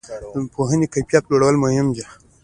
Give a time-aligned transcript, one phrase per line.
[0.35, 2.05] د پوهنې کیفیت لوړول مهم دي؟